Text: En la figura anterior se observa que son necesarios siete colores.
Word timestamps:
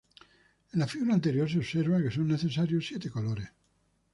En 0.73 0.79
la 0.83 0.87
figura 0.87 1.13
anterior 1.13 1.47
se 1.47 1.59
observa 1.59 2.01
que 2.01 2.09
son 2.15 2.27
necesarios 2.27 2.87
siete 2.87 3.11
colores. 3.11 3.47